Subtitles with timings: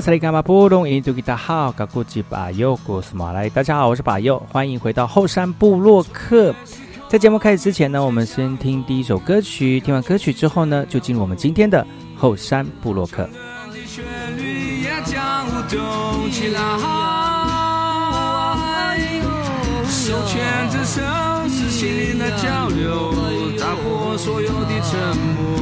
[0.00, 0.16] 大
[3.62, 6.54] 家好，我是把右，欢迎回到后山部落客。
[7.06, 9.78] 在节目开始之前呢，我们先听第一首歌曲。
[9.80, 13.28] 听完歌曲之后呢，就进入我们今天的后山部落客。
[19.86, 21.02] 手牵着手，
[21.68, 23.12] 心灵的交流，
[23.58, 24.98] 打破所有的沉
[25.36, 25.60] 默。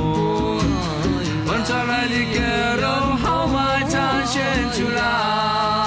[4.31, 5.78] 现出来。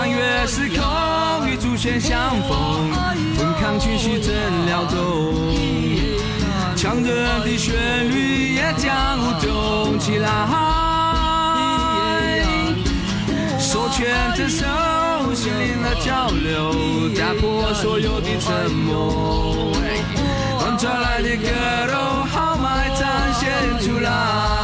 [0.00, 2.90] 穿越时空，与祖先相逢，
[3.36, 4.32] 丰康气息正
[4.64, 5.34] 撩动，
[6.74, 7.12] 强热
[7.44, 10.30] 的旋律也将舞动起来。
[13.58, 14.64] 手牵着手，
[15.34, 19.70] 心灵的交流，打破所有的沉默。
[20.78, 21.46] 传来的歌
[21.92, 21.94] 都
[22.24, 23.06] 豪迈展
[23.38, 24.59] 现出来。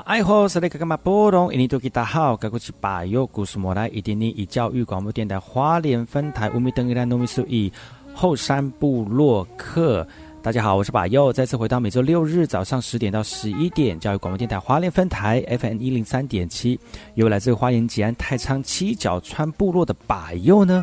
[0.00, 1.52] 爱好是那个干嘛波动？
[1.52, 7.72] 印尼多吉大好，该过去把右故事莫来，一点点以教育广播电台花莲分台乌米登伊兰糯米苏以
[8.12, 10.06] 后山部落客。
[10.42, 16.78] 大家好，我是把右，再次回到每周六日早上十点到十一点，教育广播电台花莲分台 FM 一零三点七，
[17.14, 20.82] 由来自花莲吉安太仓七角川部落的把右呢。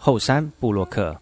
[0.00, 1.20] 后山布洛克。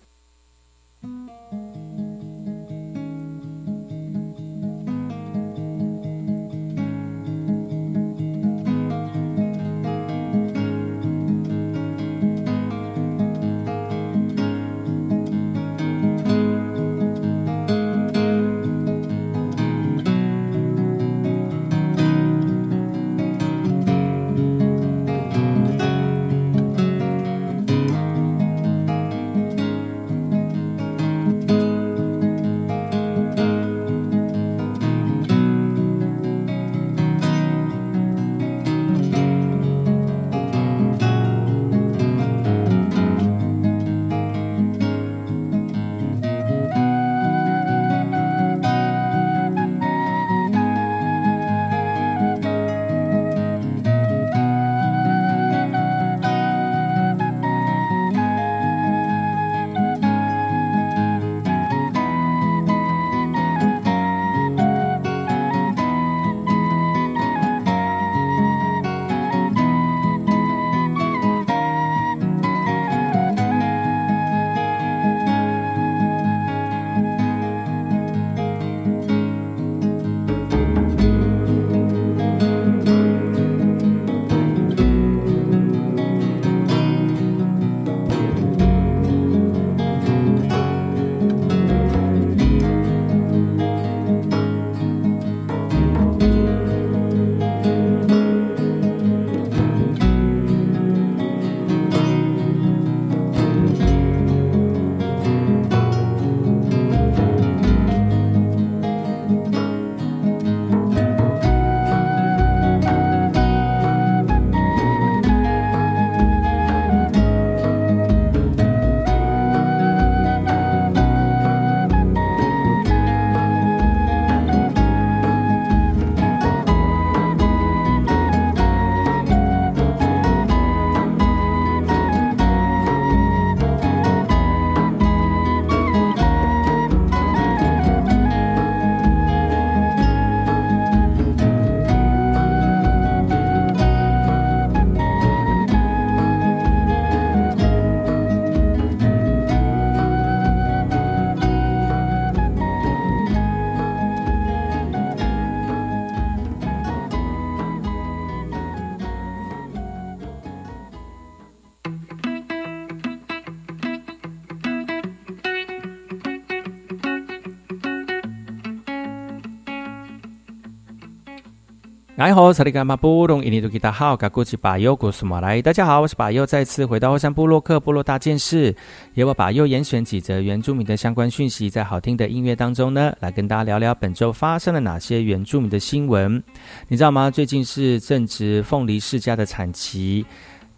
[172.27, 178.75] 哎吼，萨利干马布隆，印尼多吉达好，噶古吉巴尤古苏马来，大家好，我是巴尤，再次回到后山部落克部落大件事，
[179.15, 186.43] 由我巴尤严选几则原住民的相关讯息，在好听的音乐当中呢，来跟大家聊聊本周发生了哪些原住民的新闻。
[186.89, 187.31] 你知道吗？
[187.31, 190.27] 最近是正值凤梨世家的产期。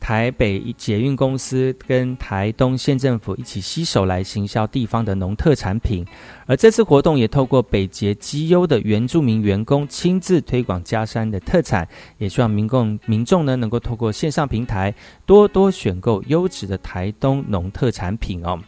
[0.01, 6.05] 台北捷运公司跟台东县政府一起携手来行销地方的农特产品，
[6.47, 11.87] 而这次活动也透过北捷绩优的原住民员工亲自推广家山的特产，
[12.17, 14.95] 也希望民共民众呢能够透过线上平台
[15.27, 18.59] 多多选购优质的台东农特产品哦。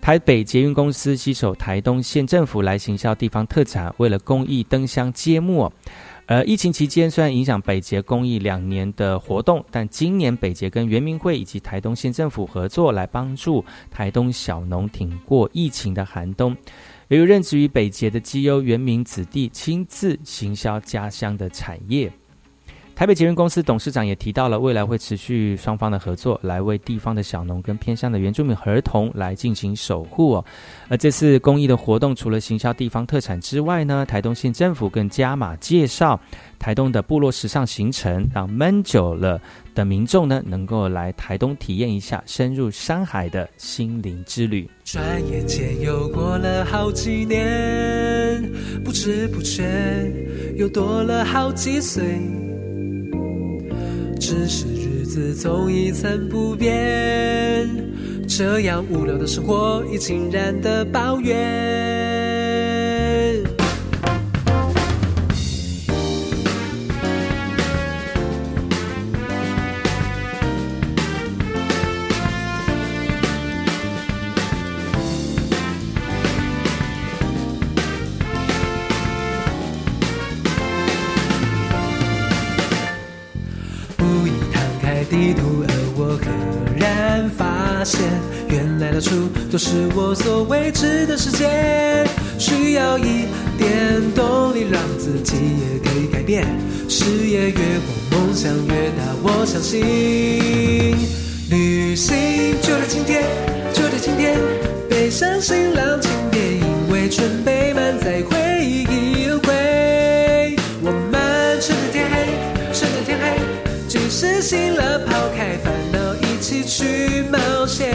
[0.00, 5.72] 台北捷运公司携手台东县政府来行销地方特产，为了公益灯箱揭幕。
[6.26, 16.56] 而，疫情期间虽然影响北捷公益两年的活动，但今年北捷跟圆明会以及台东县政府合作，来帮助台东小农挺过疫情的寒冬。
[17.08, 22.10] 也有任职于北捷的基优原民子弟亲自行销家乡的产业。
[22.94, 30.44] 台北捷运公司董事长也提到了，未来会持续双方的合作，来为地方的小农跟偏乡的原住民儿童来进行守护哦。
[30.88, 36.18] 而这次公益的活动，除了行销地方特产之外呢，台东县政府更加码介绍
[36.56, 39.40] 台东的部落时尚行程，让闷久了
[39.74, 44.70] 的民众呢，能够来台东体验一下深入山海的心灵之旅。
[44.84, 48.40] 转眼间又过了好几年，
[48.84, 49.64] 不知不觉
[50.56, 52.04] 又多了好几岁。
[54.26, 57.68] 只是日子总一成不变，
[58.26, 62.43] 这样无聊的生活已经然的抱怨。
[85.14, 86.26] 地图，而我赫
[86.76, 88.00] 然发现，
[88.48, 92.04] 原来到处都是我所未知的世界。
[92.36, 96.44] 需要一点动力，让自己也可以改变。
[96.88, 97.54] 视野越
[98.10, 99.80] 广，梦想越大，我相信。
[101.48, 102.16] 旅行
[102.60, 103.22] 就在今天，
[103.72, 104.36] 就在今天，
[104.90, 109.93] 背上行囊，请别因为准备满载回忆而归。
[114.24, 117.92] 即使醒了，抛开烦恼，一起去冒险。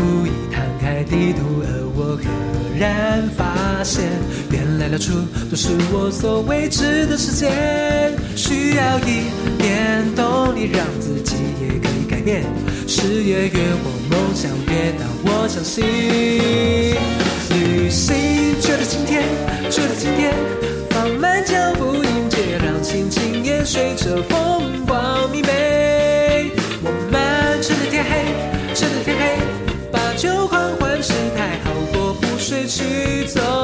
[0.00, 2.24] 无意摊开地图，而我赫
[2.76, 3.44] 然发
[3.84, 4.04] 现，
[4.54, 5.10] 原来到处
[5.50, 7.50] 都是我所未知的世界。
[8.36, 9.26] 需要一
[9.58, 12.44] 点动力，让自己也可以改变。
[12.86, 15.84] 事业越广，梦想越大，我相信。
[17.50, 18.14] 旅行
[18.60, 19.24] 就在今天，
[19.70, 20.32] 就在今天，
[20.90, 26.52] 放慢脚步迎接，让心情也随着风光明媚。
[26.84, 29.22] 我们趁着天黑，趁着天黑。
[29.90, 33.63] 把酒狂欢失态，好过不睡去走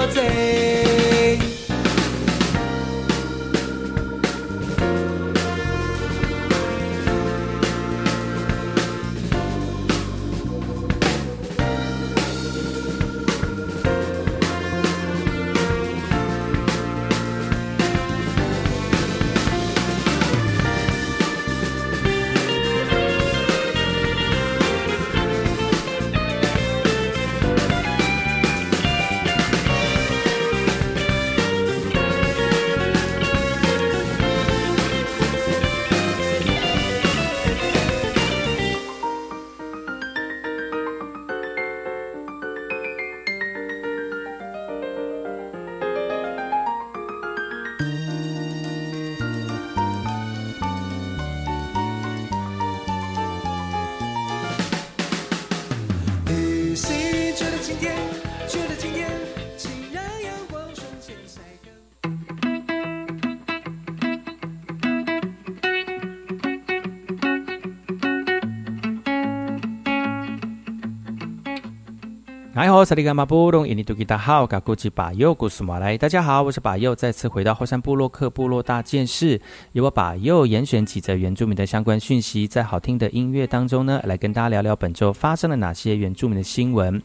[72.84, 75.98] 萨利伽马布隆，印尼多吉达好，嘎古吉巴佑，古苏马来。
[75.98, 79.40] 大家好，我是巴佑，再次回到后山部落克部落大件事，
[79.72, 87.02] 由我巴佑严选几则原住民的相关讯息，在好听的音乐当中呢，来跟大家聊聊本周发生了哪些原住民的新闻。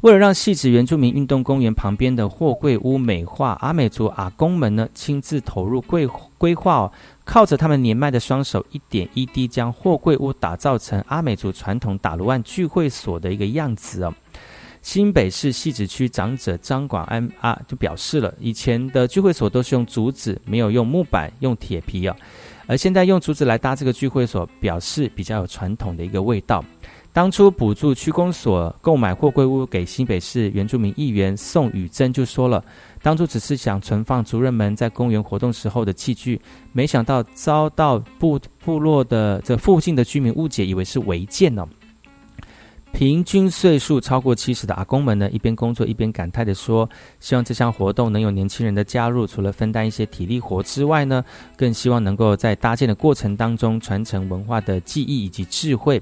[0.00, 6.06] 为了让细致原住民运动公园旁边的货柜屋美化，阿美族阿公们呢亲自投入规
[6.38, 6.92] 规划、哦，
[7.24, 14.14] 靠着他们年迈的双手，一点一滴将货柜屋打造成阿美族传统打卢岸聚会所的一个样子哦。
[14.84, 22.14] 新北市汐止区长者张广安啊，就表示了，以前的聚会所都是用竹子，没有用木板、用铁皮啊，
[22.66, 26.62] 而现在用竹子来搭这个聚会所，表示比较有传统的一个味道。
[27.14, 32.62] 当初补助区公所购买货柜屋给新北市原住民议员宋宇珍就说了，
[33.00, 36.38] 当初只是想存放族人们在公园活动时候的器具，
[36.72, 41.66] 没想到遭到部部落的这附近的居民误解，以为是违建哦。
[42.94, 51.24] 平均岁数超过七十的阿公们呢，一边工作一边感慨的说：“希望这项活动能有年轻人的加入，除了分担一些体力活之外呢，
[51.56, 56.00] 更希望能够在搭建的过程当中传承文化的记忆以及智慧。”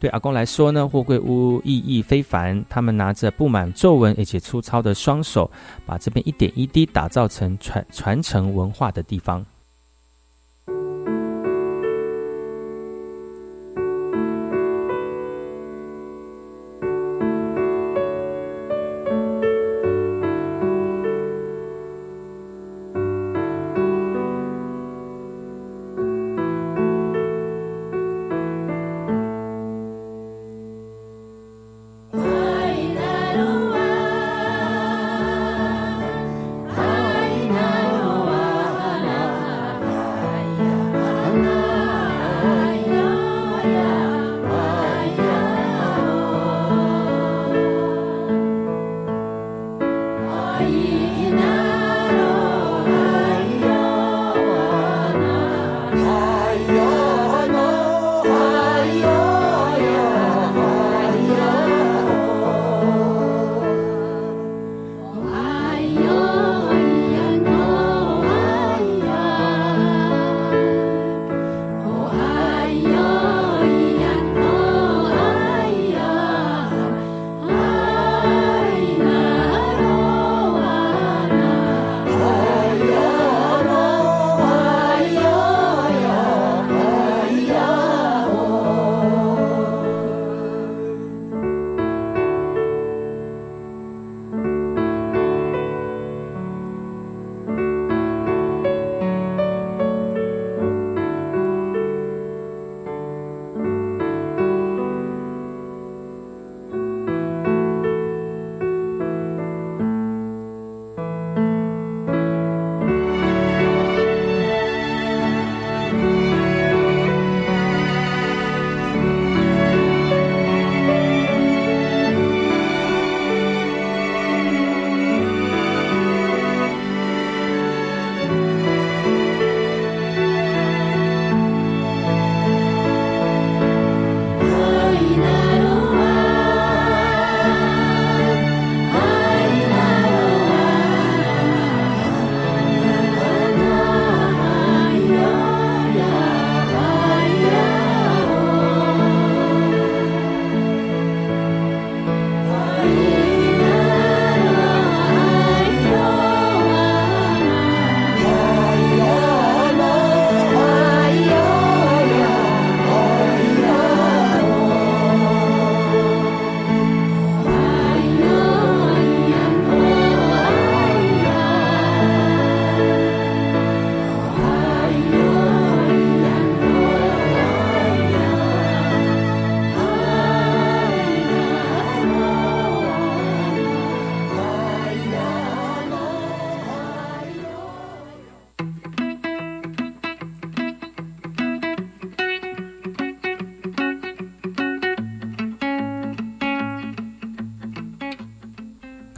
[0.00, 5.50] 对阿公来说呢，货柜屋意义非凡，他们拿着布满皱纹而且粗糙的双手，
[5.84, 9.44] 把这边一点一滴打造成传传承文化的地方。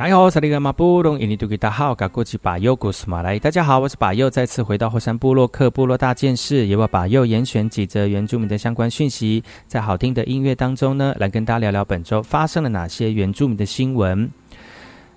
[0.02, 3.38] 大家好，我是马布隆，印尼多吉大号，噶过去把右古斯马来。
[3.38, 14.28] 大家好，我是把右，再次回到后山部落克部落大件事，也我把右严选几则原住民的相关讯息，在好听的音乐当中呢，来跟大家聊聊本周发生了哪些原住民的新闻。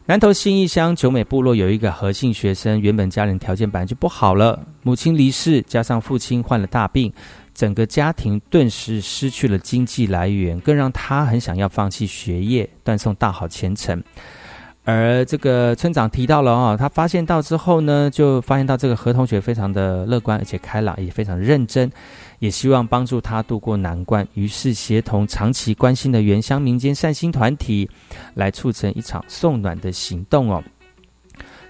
[0.06, 7.12] 南投新义乡九美部落有一个何姓学生，原本家人条件本来就不好了，母亲离世，加上父亲患了大病，
[7.56, 14.00] 整个家庭顿时失去了经济来源，更让他很想要放弃学业，断送大好前程。
[14.86, 21.92] 而这个村长提到了啊，他发现到之后呢，就发现到这个何同学非常的乐观，而且开朗，也非常认真，
[22.38, 24.26] 也希望帮助他度过难关。
[24.36, 27.90] 于是协同长期关心的原乡民间善心团体，
[28.36, 30.64] 来促成一场送暖的行动哦。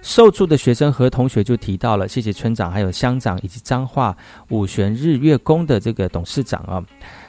[0.02, 4.14] 受助的学生何同学就提到了，谢谢村长，还有乡长以及彰化
[4.50, 6.84] 五玄日月宫的这个董事长啊。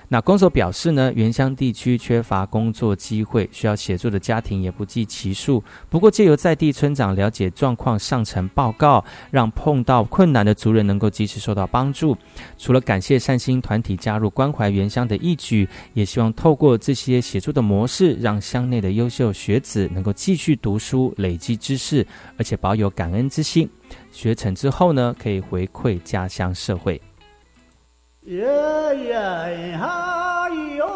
[0.09, 5.61] 那公所表示呢，原乡地区缺乏工作机会，需要协助的家庭也不计其数。
[5.89, 12.17] 不过，借由在地村长了解状况，上呈报告，让碰到困难的族人能够及时受到帮助。
[12.57, 23.69] 除了感谢善心团体加入关怀原乡的义举，也希望透过这些协助的模式，让乡内的优秀学子能够继续读书、累积知识，而且保有感恩之心。
[24.13, 27.01] 学成之后呢，可以回馈家乡社会。
[28.27, 28.43] 耶
[29.05, 30.86] 耶哈哟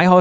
[0.00, 0.16] 大家好，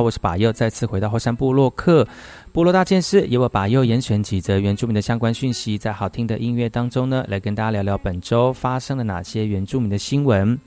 [0.00, 2.08] 我是巴尤，再次回到后山部落克
[2.52, 10.58] 部落大件事，由我巴尤严选几则原住民的相关讯息，在好听的音乐当中呢，来跟大家聊聊本周发生了哪些原住民的新闻。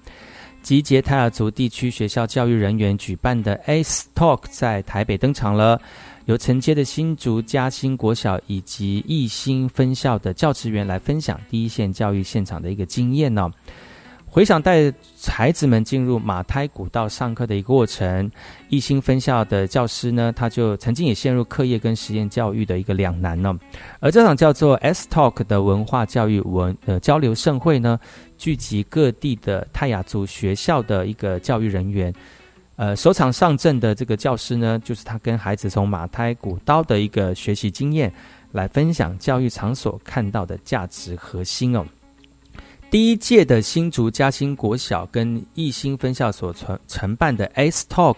[0.61, 5.81] 集结泰尔族地区学校教育人员举办的 ACE Talk 在台北登场了。
[6.25, 13.49] 由承接的新竹嘉兴国小以及义兴分校的教职员来分享第一线教育现场的一个经验呢。
[14.35, 14.93] 回想带
[15.25, 18.29] 孩子们进入马胎古道上课的一个过程，
[18.67, 23.57] 一心分校的教师呢，他就曾经也陷入课业跟实验教育的一个两难呢。
[24.01, 27.97] 而这场叫做 S Talk 的文化教育文呃交流盛会呢，
[28.37, 32.13] 聚集各地的泰雅族学校的一个教育人员，
[32.75, 38.13] 呃，首场上阵的这个教师呢，就是他跟孩子从马胎古道的一个学习经验，
[38.51, 41.85] 来分享教育场所看到的价值核心哦。
[42.91, 48.15] 第一届的新竹嘉兴国小跟义兴分校所承承办的 S Talk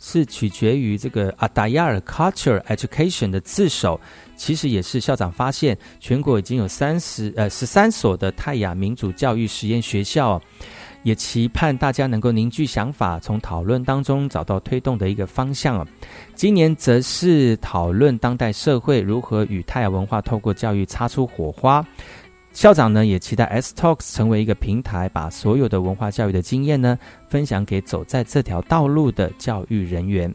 [0.00, 4.00] 是取决于这个阿达亚尔 Culture Education 的自首，
[4.34, 10.40] 其实也是校长发现全国已经有三十呃十三所的泰雅民主教育实验学校，
[11.04, 15.86] 也期盼大家能够凝聚想法，从讨论当中找到推动的一个方向。
[16.34, 21.86] 今年则是讨论当代社会如何与泰雅文化透过教育擦出火花。
[22.56, 30.34] 校长呢也期待 S Talks 成为一个平台，把所有的文化教育的经验呢分享给走在这条道路的教育人员。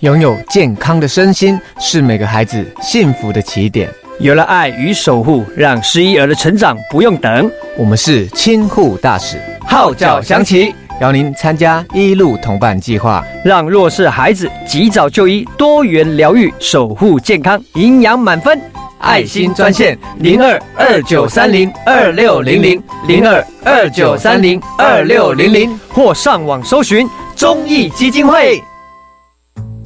[0.00, 3.86] 拥有健康的身心是每个孩子幸福的起点。
[4.18, 7.50] 有了爱与守护，让失依儿的成长不用等。
[7.76, 18.58] 我们是亲护大使，号角响起，邀您参加一路同伴计划，让弱势孩子及早就医，多元疗愈，守护健康，营养满分。
[19.00, 28.62] 爱心专线零二二九三零二六零零零二二九三零二六零零，或上网搜寻中义基金会。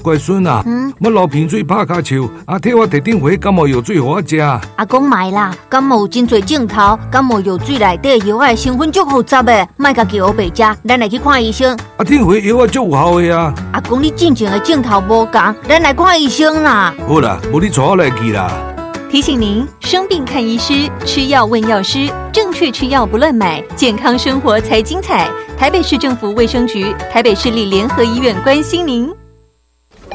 [0.05, 4.39] 乖孙啊，嗯我流鼻水拍卡球，阿替我提点回感冒药水给我食。
[4.77, 11.75] 阿公买啦，感冒真多镜头，感冒药水内底药的成分足复杂的，卖家给我白食，咱来去看医生。
[11.97, 13.55] 阿听回药啊足有效的啊。
[13.73, 16.93] 阿公你进前的镜头无共，咱来看医生啦。
[17.09, 18.53] 好啦，无你带我来去啦。
[19.11, 20.75] 提醒您：生病看医师，
[21.07, 25.31] 吃药问药师，正确吃药不乱买，健康生活才精彩。
[25.57, 29.11] 台北市政府卫生局、台北市立联合医院关心您。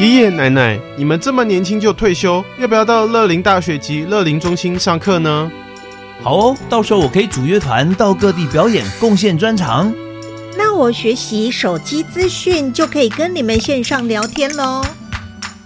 [0.00, 5.48] 爷爷奶奶，你们这么年轻就退休，要不要到乐龄大学及乐龄中心上课呢？
[6.20, 9.94] 好哦，到时候我可以组乐团到各地表演，贡献专长。
[10.58, 14.84] 那我学习手机资讯就可以跟你们线上聊天喽。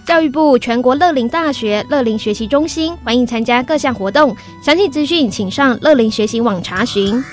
[0.05, 7.23] 教育部全国乐龄大学乐龄学习中心欢迎参加各项活动，详细资讯请上乐龄学习网查询。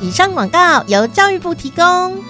[0.00, 2.29] 以上广告由教育部提供。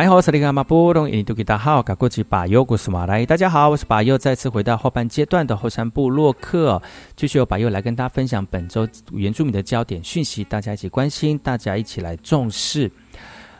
[0.00, 0.10] 大家
[3.50, 6.80] 好，我是把右，再次回到后半阶段的后山部落客，
[7.14, 12.90] 继续由把右来跟大家分享本周原住民的焦点讯息，大家一起关心，大家一起来重视。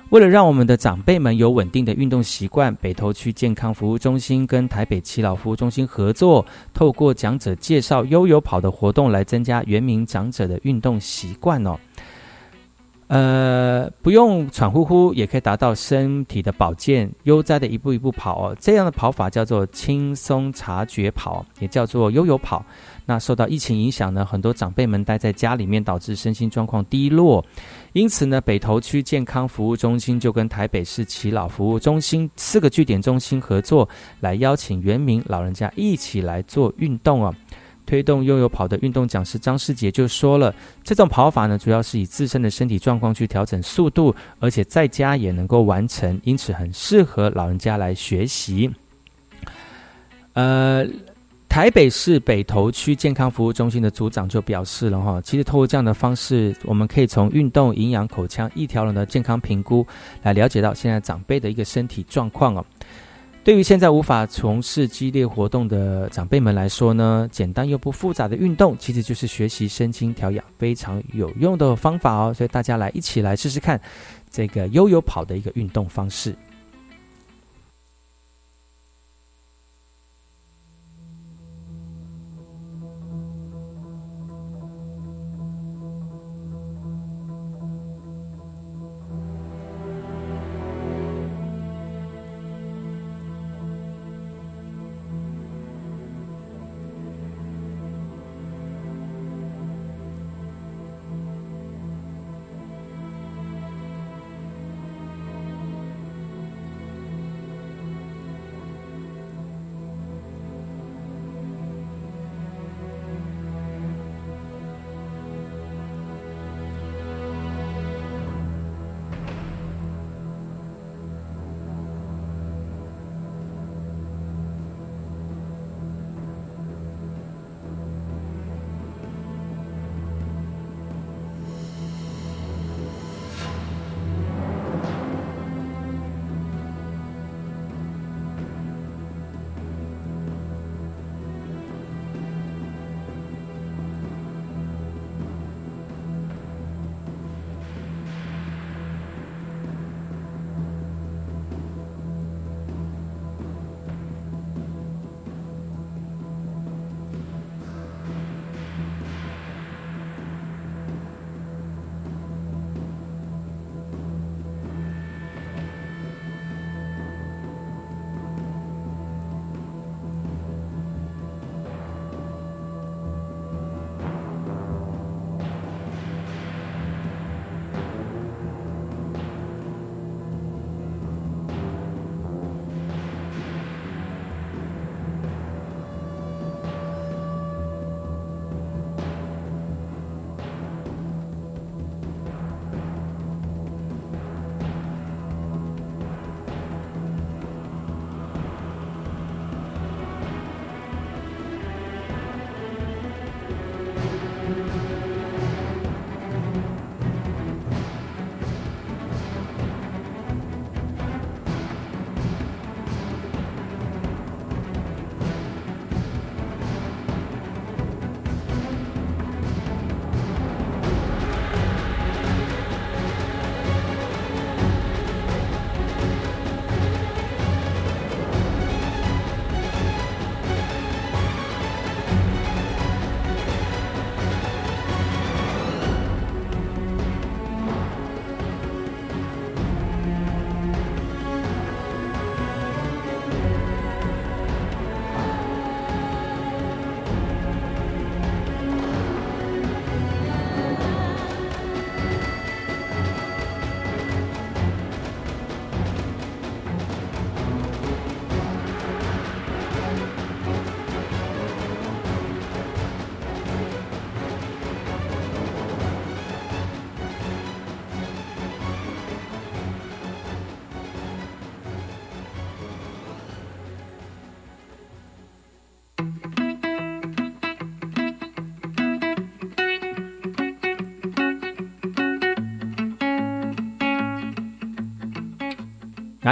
[0.09, 11.79] 为了让我们的长辈们有稳定的运动习惯，北投区健康服务中心跟台北七老服务中心合作，透过讲者介绍悠游跑的活动，来增加原民长者的运动习惯哦。
[13.11, 18.57] 呃，不用喘呼呼也可以达到身体的保健，悠哉的一步一步跑哦。
[18.61, 22.65] 这样的跑法叫做轻松察觉跑，也叫做悠悠跑。
[23.05, 27.45] 那受到疫情影响呢，很多长辈们待在家里面，导致身心状况低落。
[27.95, 33.89] 因此呢，北投区健康服务中心就跟台北市耆老服务中心四个据点中心合作，
[34.21, 37.35] 来邀请原民老人家一起来做运动哦。
[37.91, 48.71] 推动悠悠跑的运动讲师张世杰就说了，这种跑法呢，主要是以自身的身体状况去调整速度，而且在家也能够完成，因此很适合老人家来学习。
[50.35, 50.87] 呃，
[51.49, 59.85] 台北市北投区健康服务中心的组长就表示了哈，其实透过这样的方式，我们可以从运动、营养、口腔一条龙的健康评估，
[60.23, 62.65] 来了解到现在长辈的一个身体状况哦。
[63.51, 72.33] 对于现在无法从事激烈活动的长辈们来说呢，简单又不复杂的运动，其实就是学习身心调养非常有用的方法哦。
[72.33, 73.81] 所以大家来一起来试试看
[74.31, 76.33] 这个悠悠跑的一个运动方式。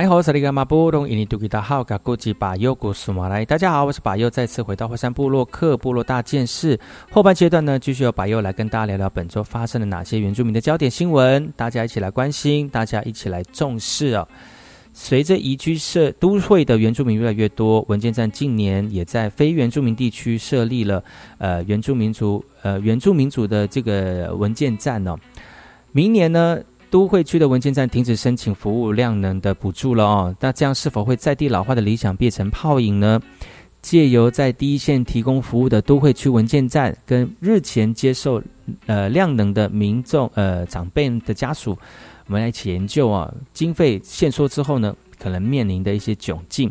[0.01, 3.45] 你好，萨利格马布隆，印尼杜吉达好，嘎古吉巴尤古苏马来。
[3.45, 6.79] 大家好，我是巴尤，再次回到火山部落克部落大件事
[7.11, 14.29] 后半阶段呢，继续由巴尤来跟大家聊聊本周发生了哪些原住民的焦点新闻，大家一起来关心，大家一起来重视哦。
[14.93, 21.03] 随着移居设都会的原住民越来越多，文件站近年也在非原住民地区设立了
[21.39, 25.17] 呃原住民族呃原住民族的这个文件站哦。
[25.91, 26.61] 明年呢？
[26.91, 33.21] 都会区的文件站停止申请服务量能的补助了哦，那这样是否会在地老化的理想变成泡影呢？
[33.81, 38.43] 借由在第一线提供服务的都会区文件站，跟日前接受
[38.87, 41.79] 呃量能的民众呃长辈的家属，
[42.27, 46.71] 我们来一起研究啊，经费限缩之后呢，可能面临的一些窘境。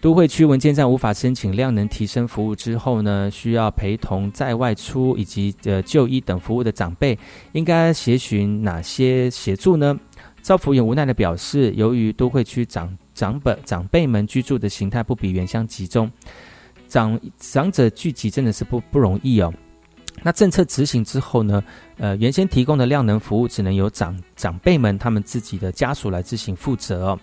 [0.00, 7.18] 都会区文件站无法申请量能提升服务之后呢，需要陪同在外出以及呃就医等服务的长辈，
[7.52, 9.98] 应该协寻哪些协助呢？
[10.42, 16.08] 赵福也无奈的表示，由于都会区长长辈长辈们居住的形态不比原乡集中，
[16.88, 19.52] 长长者聚集真的是不不容易哦。
[20.22, 21.62] 那政策执行之后呢，
[21.98, 27.18] 呃，原先提供的量能服务只能由长长辈们他们自己的家属来自行负责哦。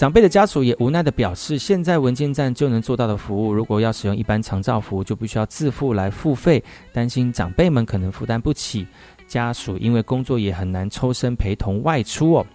[0.00, 8.86] 长辈的家属也无奈的表示，现在文件站就能做到的服务，如果要使用一般长照服务，就必须要自付来付费，担心长辈们可能负担不起。
[9.26, 12.46] 家属因为工作也很难抽身陪同外出哦。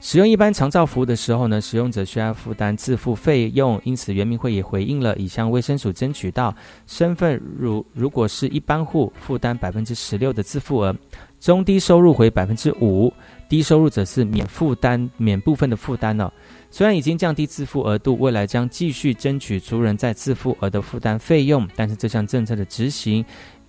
[0.00, 6.54] 使用一般长照服务的时候呢，使用者需要负担自付费用，因此原民会也回应了，已向卫生署争取到
[6.86, 10.94] 身份，如如果是一般户，负担百分之十六的自付额，
[11.40, 13.10] 中低收入回百分之五，
[13.48, 16.30] 低收入者是免负担免部分的负担呢。
[16.74, 23.22] 虽然已经降低自付额度，未来将继续争取族人在自付额的负担费用，但是这项政策的执行，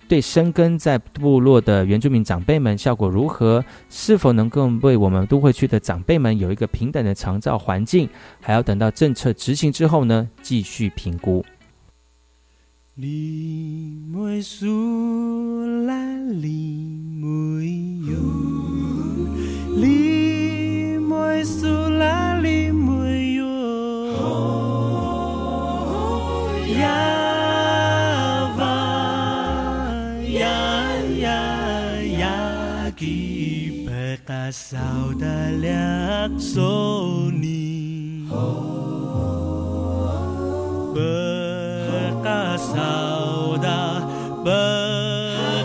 [0.08, 3.62] 对生根在部落的原住民长辈们效果如何？
[3.90, 8.08] 是否能够为我们都会区的长辈们有一个平等的长照环境？
[8.40, 11.44] 还要等到政策执行之后呢，继续评估。
[26.84, 27.00] Ya
[28.44, 29.16] Yahweh,
[30.36, 30.60] ya
[32.04, 32.36] ya
[35.16, 37.64] dalyak soni
[42.14, 44.04] Berkasau da
[44.44, 45.64] Berkasau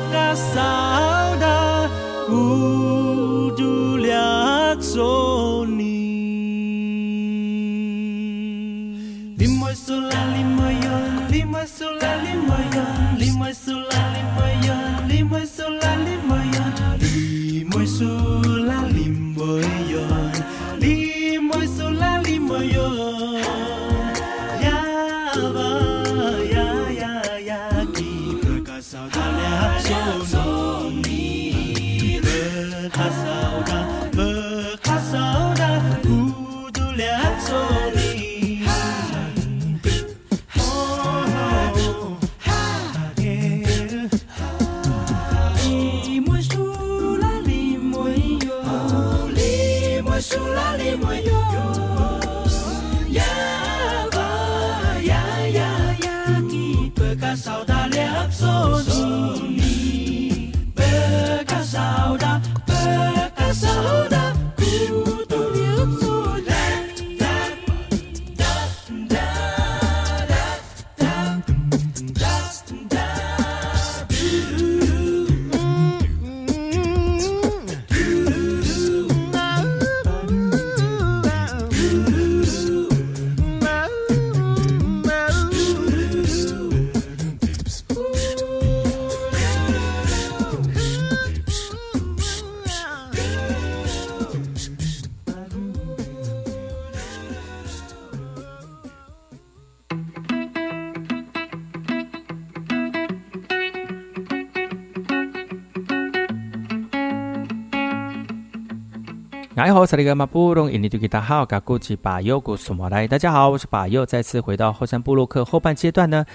[109.62, 113.05] 你好，萨利格马布隆，印尼多吉达好，嘎古吉巴尤古苏马来。
[113.05, 116.26] 大家好，我是巴尤，再次回到后山部落克后半阶段呢，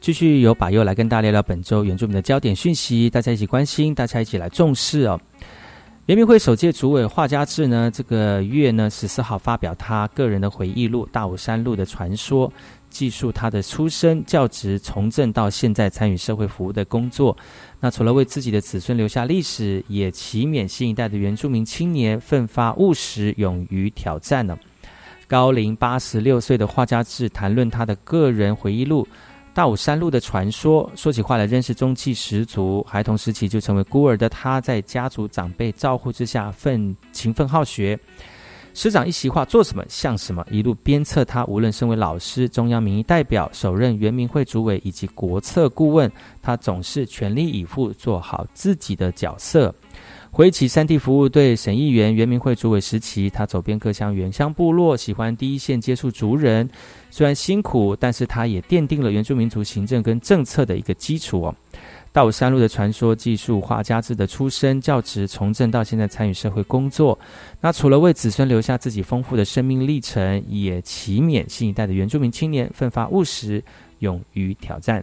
[0.00, 5.20] 继续由巴尤来跟大家聊聊本周原住民的焦点讯息，大家一起关心，大家一起来重视哦。
[6.06, 12.48] 联民会首届主委画家志呢，这个月呢十四号发表他个人的回忆录《大武山路的传说》，
[12.98, 17.36] 记述他的出生、教职、从政到现在参与社会服务的工作。
[17.78, 24.58] 那除了为自己的子孙留下历史，也祈勉新一代的原住民青年奋发务实、勇于挑战呢。
[25.28, 29.04] 高龄八十六岁的画家志谈论他的个人回忆录
[29.54, 30.90] 《大武山路的传说》。
[31.00, 32.84] 说起话来，真是中气十足。
[32.88, 37.96] 孩童时期就成为孤儿的他，在家族长辈照护之下，奋勤奋好学。
[38.78, 41.44] 师长一席话，做什么像什么，一路鞭策他。
[41.46, 46.08] 无论身为老师、中央民意代表、首任原民会主委以及国策顾问，
[46.40, 49.74] 他总是全力以赴做好自己的角色。
[50.30, 56.70] 回忆起三地服务队省议员、原民会主委时期，他走遍各乡原乡部落，喜欢第一线接触族人。
[57.10, 61.52] 虽然辛苦，但是他也奠定了原住民族行政跟政策的一个基础哦。
[62.18, 67.16] 下午山路的传说，技术画家志的出身、教职、从政到现在参与社会工作。
[67.60, 73.62] 那除了为子孙留下自己丰富的生命历程，也祈勉新一代的原住民青年奋发务实，
[74.00, 75.00] 勇于挑战。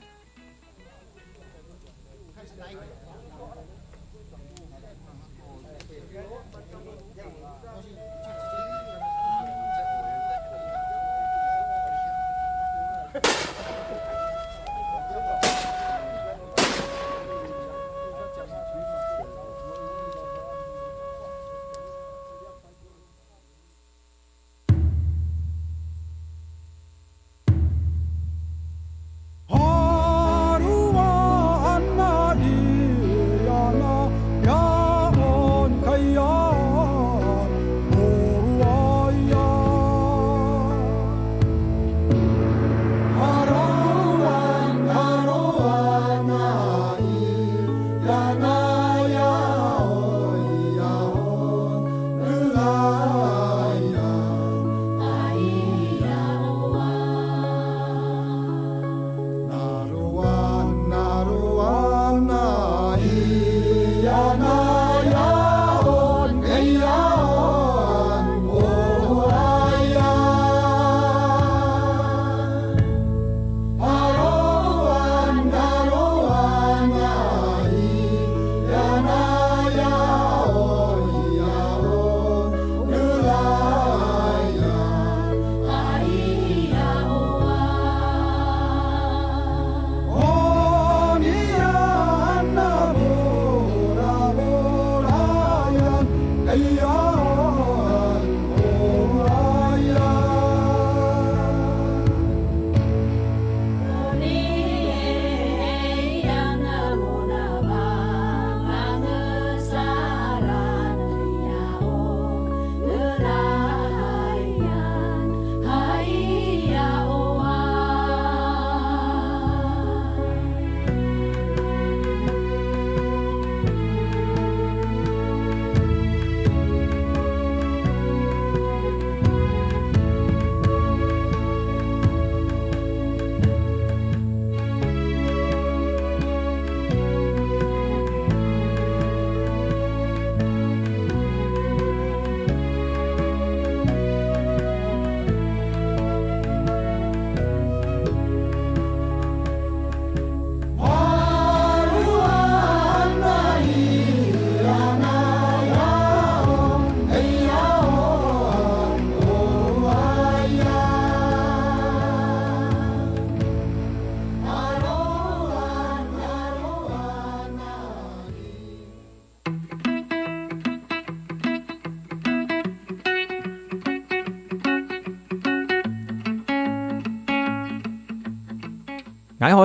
[179.45, 179.61] 大家好，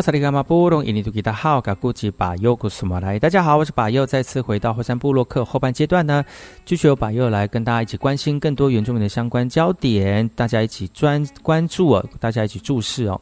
[3.57, 6.23] 我是巴佑，再次回到火山部落客后半阶段呢，
[6.67, 13.19] 继续由巴佑来跟大家一起关心更多原住民的相关焦点，大家一起专关注哦，大家一起注视哦。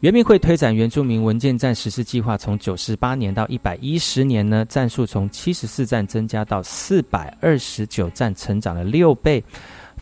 [0.00, 9.40] 原民会推展原住民文件站实施计划，从九十八年到一百一十年呢，战数从七十四站增加到四百二十九站，成长了六倍。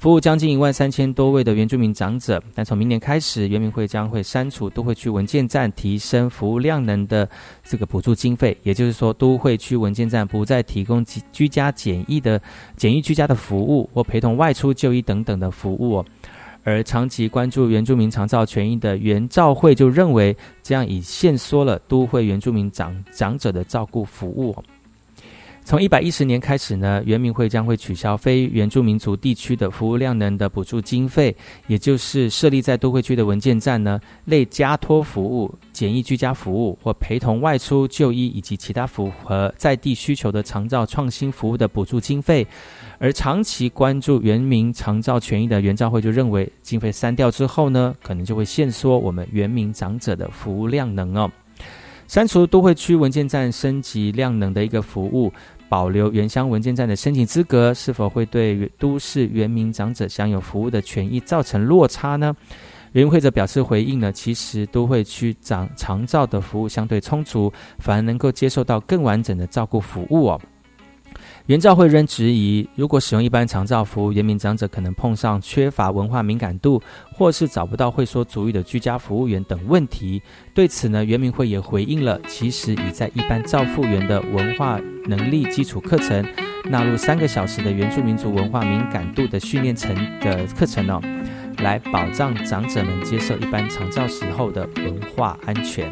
[0.01, 7.29] 服务将近一万三千多位的原住民长者，但从明年开始，原民会将会删除都会区文件站提升服务量能的
[7.65, 12.41] 这个补助经费，也就是说，都会区文件站不再提供居家简易的
[12.77, 16.05] 简易居家的服务或陪同外出就医等等的服务。
[16.63, 24.55] 而长期关注原住民长照权益的原照会就认为，这样已限缩了都会原住民长长者的照顾服务。
[25.69, 42.47] 从一百一十年开始呢，原民会将会取消非原住民族地区的服务量能的补助经费，也就是设立在都会区的文件站呢，类加托服务、简易居家服务或陪同外出就医以及其他符合在地需求的长照创新服务的补助经费。
[42.99, 51.31] 而长期关注原民长照权益的原照会就认为，经费删掉之后呢，可能就会限缩我们原民长者的服务量能哦。
[52.07, 55.31] 删除都会区文件站升级量能的一个服务。
[55.69, 62.35] 保留原乡文件站的申请资格，是否会对都市原民长者享有服务的权益造成落差呢？
[62.93, 70.41] 原会则表示回应呢，其实都会区长长照的服务相对充足，反而能够接受到更完整的照顾服务哦。
[71.49, 76.79] 原照会仍质疑，如果使用一般长照服务，原民长者可能碰上缺乏文化敏感度，
[77.15, 80.21] 或是找不到会说族语的居家服务员等问题。
[80.53, 86.23] 对此呢，原民会也回应了，其实已在一般照护员的文化能力基础课程
[86.67, 91.01] 纳入三个小时的原住民族文化敏感度的训练程的课程哦，
[91.63, 95.91] 来保障长者们接受一般长照时候的文化安全。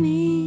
[0.00, 0.39] me.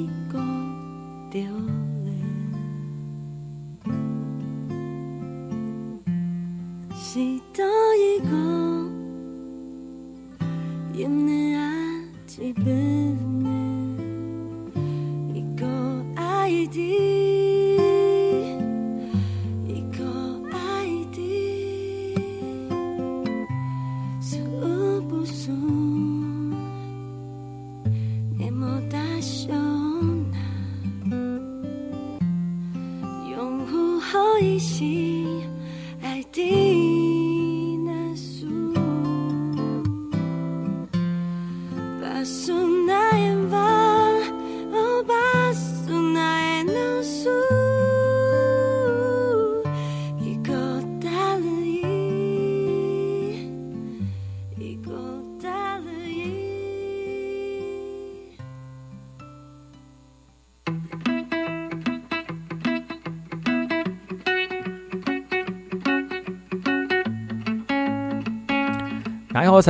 [69.54, 69.62] 大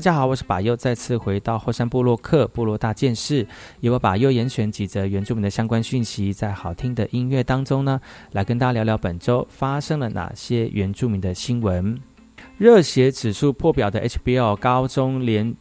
[0.00, 3.46] 家好，我是巴尤，再次回到后山部落克部落大件事，
[3.80, 8.00] 由我巴尤严选几则原住民的相关讯息，在好听的音乐当中呢，
[8.32, 11.96] 来跟大家聊聊本周发生了哪些原住民的新闻。
[12.58, 15.54] 热血指数破表的 HBL 高中联。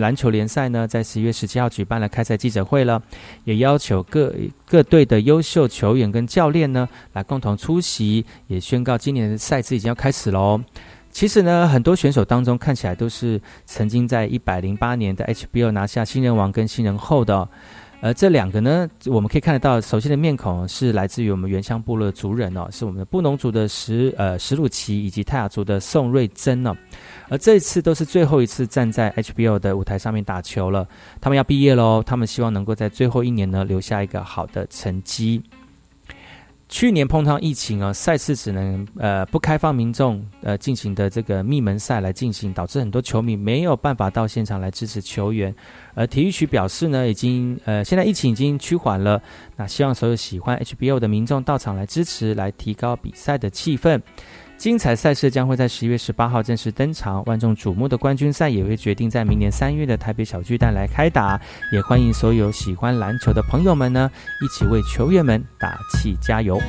[0.00, 3.00] 篮球联赛呢，在十一月十七号举办了开赛记者会了，
[3.44, 4.34] 也要求各
[4.66, 10.60] 各队的优秀球员跟教练呢，来共同出席，也宣告今年的赛制已经要开始喽。
[11.12, 17.48] 其实呢，很多选手当中看起来都是曾经在一百零八年的 HBO 拿下新人王跟新人后的。
[18.02, 26.74] 而，这两个呢，我们可以看得到，熟悉的面孔是来自于我们原乡部落的族人哦，是我们的布农族的石呃石鲁奇以及泰雅族的宋瑞珍哦。
[27.28, 30.88] 而这一次都是最后一次站在 HBO 的舞台上面打球了，
[31.20, 35.42] 他们要毕业喽，他们希望能够在最后一年呢留下一个好的成绩。
[36.70, 45.52] 去年碰上疫情啊，赛事只能呃不开放民众呃进行的这个密门赛来进行，导致很多球迷没有办法到现场来支持球员。
[45.94, 49.20] 而体育局表示呢，已经呃现在疫情已经趋缓了，
[49.56, 54.00] 那希望所有喜欢 HBO 的民众到场来支持，来提高比赛的气氛。
[54.60, 61.40] 精彩赛事将会在十一月十八号正式登场，万众瞩目的冠军赛也会决定在明年三月的台北小巨蛋来开打。
[61.72, 64.10] 也欢迎所有喜欢篮球的朋友们呢，
[64.42, 66.60] 一起为球员们打气加油。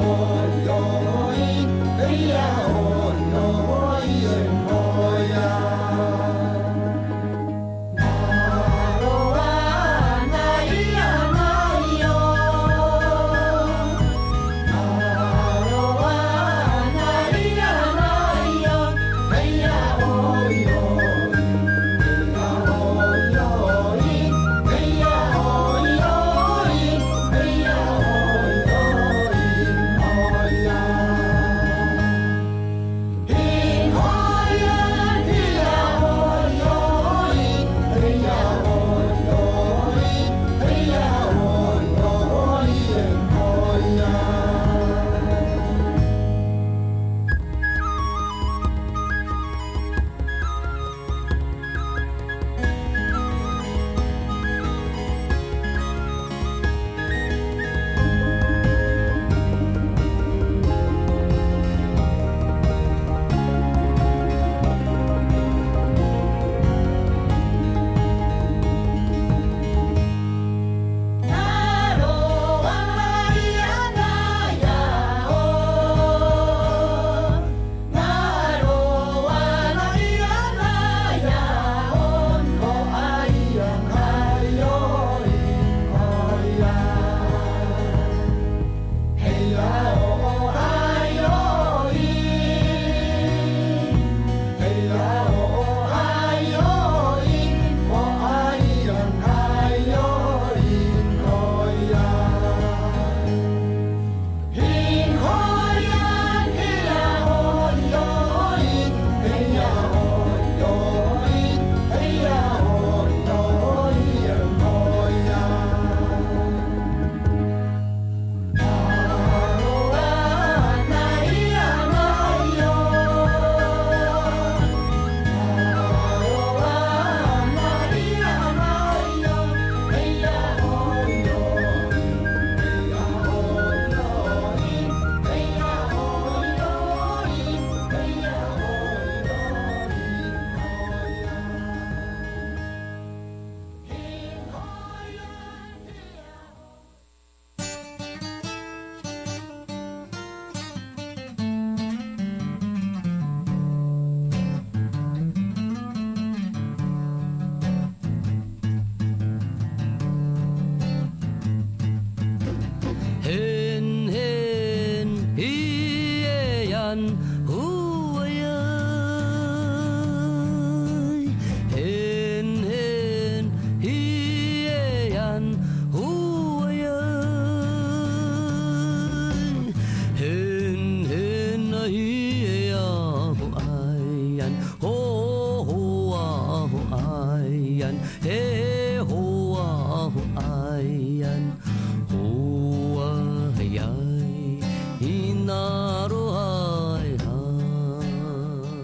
[0.00, 0.37] Oh.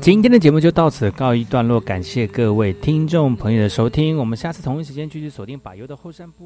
[0.05, 6.43] 今天的节目就到此告一段落，感谢各位听众朋友的收听，我们下次同一时间继续锁定把优的后山部。